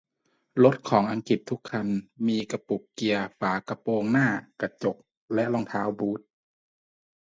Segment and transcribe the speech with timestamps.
[0.63, 1.87] รถของอังกฤษทุกคัน
[2.27, 4.27] มีกระปุกเกียร์ฝากระโปรงหน้า
[4.61, 4.97] กระจก
[5.33, 6.19] และรองเท้าบูท